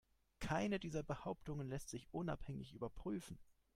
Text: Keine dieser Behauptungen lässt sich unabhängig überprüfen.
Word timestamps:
Keine 0.39 0.79
dieser 0.79 1.03
Behauptungen 1.03 1.69
lässt 1.69 1.89
sich 1.91 2.11
unabhängig 2.11 2.73
überprüfen. 2.73 3.37